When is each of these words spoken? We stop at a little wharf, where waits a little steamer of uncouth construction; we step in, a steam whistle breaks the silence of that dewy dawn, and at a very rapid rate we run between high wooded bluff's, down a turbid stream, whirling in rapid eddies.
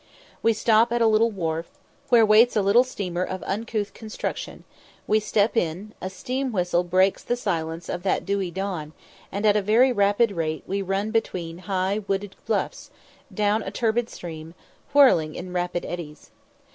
We 0.41 0.53
stop 0.53 0.91
at 0.91 1.03
a 1.03 1.05
little 1.05 1.29
wharf, 1.29 1.69
where 2.09 2.25
waits 2.25 2.55
a 2.55 2.63
little 2.63 2.83
steamer 2.83 3.23
of 3.23 3.43
uncouth 3.43 3.93
construction; 3.93 4.63
we 5.05 5.19
step 5.19 5.55
in, 5.55 5.93
a 6.01 6.09
steam 6.09 6.51
whistle 6.51 6.83
breaks 6.83 7.21
the 7.21 7.35
silence 7.35 7.87
of 7.87 8.01
that 8.01 8.25
dewy 8.25 8.49
dawn, 8.49 8.93
and 9.31 9.45
at 9.45 9.55
a 9.55 9.61
very 9.61 9.91
rapid 9.93 10.31
rate 10.31 10.63
we 10.65 10.81
run 10.81 11.11
between 11.11 11.59
high 11.69 11.99
wooded 12.07 12.35
bluff's, 12.47 12.89
down 13.31 13.61
a 13.61 13.69
turbid 13.69 14.09
stream, 14.09 14.55
whirling 14.91 15.35
in 15.35 15.53
rapid 15.53 15.85
eddies. 15.85 16.31